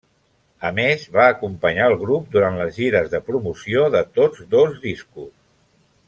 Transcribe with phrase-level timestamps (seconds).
[0.69, 5.29] A més, va acompanyar el grup durant les gires de promoció de tots dos discos.